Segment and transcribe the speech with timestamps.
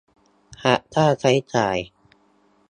[0.63, 1.77] หักค่าใช้จ่าย